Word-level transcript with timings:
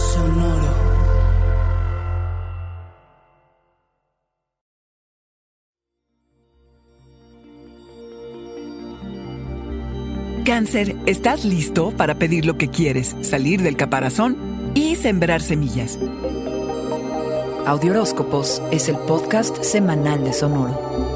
Sonoro. 0.00 0.90
Cáncer, 10.46 10.96
¿estás 11.04 11.44
listo 11.44 11.92
para 11.96 12.14
pedir 12.14 12.46
lo 12.46 12.56
que 12.56 12.68
quieres, 12.68 13.14
salir 13.20 13.60
del 13.62 13.76
caparazón 13.76 14.36
y 14.74 14.96
sembrar 14.96 15.42
semillas? 15.42 15.98
Audioróscopos 17.66 18.62
es 18.70 18.88
el 18.88 18.96
podcast 18.96 19.62
semanal 19.62 20.24
de 20.24 20.32
Sonoro. 20.32 21.09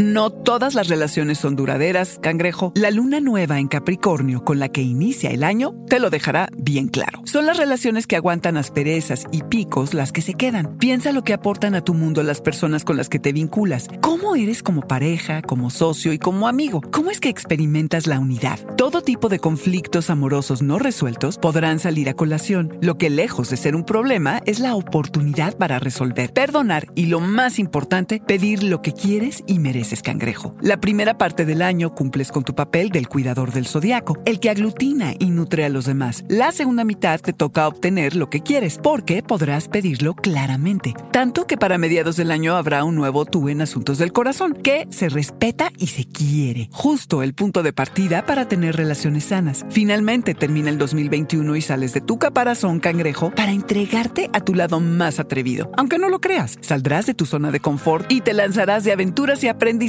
No 0.00 0.30
todas 0.30 0.74
las 0.74 0.88
relaciones 0.88 1.36
son 1.36 1.56
duraderas, 1.56 2.18
cangrejo. 2.22 2.72
La 2.74 2.90
luna 2.90 3.20
nueva 3.20 3.58
en 3.58 3.68
Capricornio 3.68 4.42
con 4.46 4.58
la 4.58 4.70
que 4.70 4.80
inicia 4.80 5.28
el 5.28 5.44
año 5.44 5.74
te 5.90 6.00
lo 6.00 6.08
dejará 6.08 6.48
bien 6.56 6.88
claro. 6.88 7.20
Son 7.26 7.44
las 7.44 7.58
relaciones 7.58 8.06
que 8.06 8.16
aguantan 8.16 8.56
asperezas 8.56 9.26
y 9.30 9.42
picos 9.42 9.92
las 9.92 10.10
que 10.10 10.22
se 10.22 10.32
quedan. 10.32 10.78
Piensa 10.78 11.12
lo 11.12 11.22
que 11.22 11.34
aportan 11.34 11.74
a 11.74 11.84
tu 11.84 11.92
mundo 11.92 12.22
las 12.22 12.40
personas 12.40 12.82
con 12.82 12.96
las 12.96 13.10
que 13.10 13.18
te 13.18 13.34
vinculas. 13.34 13.88
¿Cómo 14.00 14.36
eres 14.36 14.62
como 14.62 14.80
pareja, 14.80 15.42
como 15.42 15.68
socio 15.68 16.14
y 16.14 16.18
como 16.18 16.48
amigo? 16.48 16.80
¿Cómo 16.90 17.10
es 17.10 17.20
que 17.20 17.28
experimentas 17.28 18.06
la 18.06 18.20
unidad? 18.20 18.58
Todo 18.78 19.02
tipo 19.02 19.28
de 19.28 19.38
conflictos 19.38 20.08
amorosos 20.08 20.62
no 20.62 20.78
resueltos 20.78 21.36
podrán 21.36 21.78
salir 21.78 22.08
a 22.08 22.14
colación. 22.14 22.78
Lo 22.80 22.96
que 22.96 23.10
lejos 23.10 23.50
de 23.50 23.58
ser 23.58 23.76
un 23.76 23.84
problema 23.84 24.40
es 24.46 24.60
la 24.60 24.76
oportunidad 24.76 25.58
para 25.58 25.78
resolver, 25.78 26.32
perdonar 26.32 26.86
y 26.94 27.04
lo 27.04 27.20
más 27.20 27.58
importante, 27.58 28.22
pedir 28.26 28.62
lo 28.62 28.80
que 28.80 28.94
quieres 28.94 29.44
y 29.46 29.58
mereces 29.58 29.89
cangrejo. 29.96 30.54
La 30.60 30.78
primera 30.80 31.18
parte 31.18 31.44
del 31.44 31.62
año 31.62 31.94
cumples 31.94 32.30
con 32.30 32.44
tu 32.44 32.54
papel 32.54 32.90
del 32.90 33.08
cuidador 33.08 33.52
del 33.52 33.66
zodiaco, 33.66 34.18
el 34.24 34.40
que 34.40 34.50
aglutina 34.50 35.14
y 35.18 35.26
nutre 35.26 35.64
a 35.64 35.68
los 35.68 35.84
demás. 35.84 36.24
La 36.28 36.52
segunda 36.52 36.84
mitad 36.84 37.20
te 37.20 37.32
toca 37.32 37.66
obtener 37.66 38.14
lo 38.14 38.30
que 38.30 38.40
quieres, 38.40 38.78
porque 38.82 39.22
podrás 39.22 39.68
pedirlo 39.68 40.14
claramente. 40.14 40.94
Tanto 41.12 41.46
que 41.46 41.56
para 41.56 41.78
mediados 41.78 42.16
del 42.16 42.30
año 42.30 42.56
habrá 42.56 42.84
un 42.84 42.94
nuevo 42.94 43.24
tú 43.24 43.48
en 43.48 43.60
asuntos 43.60 43.98
del 43.98 44.12
corazón, 44.12 44.54
que 44.54 44.86
se 44.90 45.08
respeta 45.08 45.72
y 45.76 45.88
se 45.88 46.04
quiere. 46.04 46.68
Justo 46.72 47.22
el 47.22 47.34
punto 47.34 47.62
de 47.62 47.72
partida 47.72 48.24
para 48.26 48.46
tener 48.46 48.76
relaciones 48.76 49.24
sanas. 49.24 49.66
Finalmente 49.70 50.34
termina 50.34 50.70
el 50.70 50.78
2021 50.78 51.56
y 51.56 51.62
sales 51.62 51.92
de 51.92 52.00
tu 52.00 52.18
caparazón 52.18 52.80
cangrejo 52.80 53.32
para 53.32 53.52
entregarte 53.52 54.30
a 54.32 54.40
tu 54.40 54.54
lado 54.54 54.80
más 54.80 55.18
atrevido. 55.18 55.70
Aunque 55.76 55.98
no 55.98 56.08
lo 56.08 56.20
creas, 56.20 56.58
saldrás 56.60 57.06
de 57.06 57.14
tu 57.14 57.26
zona 57.26 57.50
de 57.50 57.60
confort 57.60 58.10
y 58.10 58.20
te 58.20 58.34
lanzarás 58.34 58.84
de 58.84 58.92
aventuras 58.92 59.42
y 59.42 59.48
aprendizajes 59.48 59.79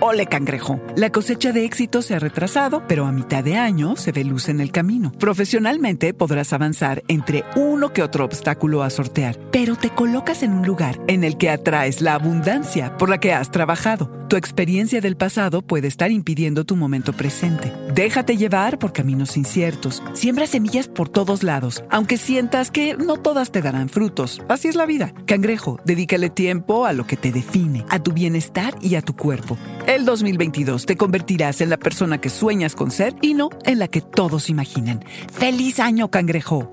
Ole 0.00 0.26
cangrejo. 0.26 0.80
La 0.94 1.10
cosecha 1.10 1.52
de 1.52 1.64
éxito 1.64 2.02
se 2.02 2.14
ha 2.14 2.18
retrasado, 2.18 2.82
pero 2.86 3.06
a 3.06 3.12
mitad 3.12 3.42
de 3.42 3.56
año 3.56 3.96
se 3.96 4.12
ve 4.12 4.24
luz 4.24 4.48
en 4.48 4.60
el 4.60 4.70
camino. 4.70 5.10
Profesionalmente 5.18 6.12
podrás 6.12 6.52
avanzar 6.52 7.02
entre 7.08 7.44
uno 7.56 7.92
que 7.92 8.02
otro 8.02 8.24
obstáculo 8.24 8.82
a 8.82 8.90
sortear, 8.90 9.38
pero 9.50 9.76
te 9.76 9.90
colocas 9.90 10.42
en 10.42 10.52
un 10.52 10.66
lugar 10.66 11.00
en 11.08 11.24
el 11.24 11.38
que 11.38 11.50
atraes 11.50 12.02
la 12.02 12.14
abundancia 12.14 12.96
por 12.98 13.08
la 13.08 13.18
que 13.18 13.32
has 13.32 13.50
trabajado. 13.50 14.21
Tu 14.32 14.38
experiencia 14.38 15.02
del 15.02 15.14
pasado 15.14 15.60
puede 15.60 15.88
estar 15.88 16.10
impidiendo 16.10 16.64
tu 16.64 16.74
momento 16.74 17.12
presente. 17.12 17.70
Déjate 17.94 18.38
llevar 18.38 18.78
por 18.78 18.94
caminos 18.94 19.36
inciertos. 19.36 20.02
Siembra 20.14 20.46
semillas 20.46 20.88
por 20.88 21.10
todos 21.10 21.42
lados, 21.42 21.84
aunque 21.90 22.16
sientas 22.16 22.70
que 22.70 22.96
no 22.96 23.18
todas 23.18 23.52
te 23.52 23.60
darán 23.60 23.90
frutos. 23.90 24.40
Así 24.48 24.68
es 24.68 24.74
la 24.74 24.86
vida. 24.86 25.12
Cangrejo, 25.26 25.80
dedícale 25.84 26.30
tiempo 26.30 26.86
a 26.86 26.94
lo 26.94 27.06
que 27.06 27.18
te 27.18 27.30
define, 27.30 27.84
a 27.90 28.02
tu 28.02 28.14
bienestar 28.14 28.74
y 28.80 28.94
a 28.94 29.02
tu 29.02 29.14
cuerpo. 29.14 29.58
El 29.86 30.06
2022 30.06 30.86
te 30.86 30.96
convertirás 30.96 31.60
en 31.60 31.68
la 31.68 31.76
persona 31.76 32.18
que 32.18 32.30
sueñas 32.30 32.74
con 32.74 32.90
ser 32.90 33.14
y 33.20 33.34
no 33.34 33.50
en 33.66 33.78
la 33.78 33.86
que 33.86 34.00
todos 34.00 34.48
imaginan. 34.48 35.04
¡Feliz 35.30 35.78
año, 35.78 36.10
cangrejo! 36.10 36.72